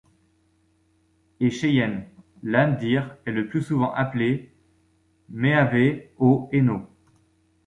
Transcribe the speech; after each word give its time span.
Eh 1.39 1.51
cheyenne, 1.51 2.07
Lame 2.41 2.75
Deer 2.79 3.19
est 3.25 3.31
le 3.31 3.47
plus 3.47 3.61
souvent 3.61 3.91
appelée 3.93 4.51
Méave'ho'éno. 5.29 6.87